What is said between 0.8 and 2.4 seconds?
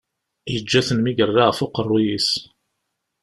mi yerra ɣef uqerruy-is.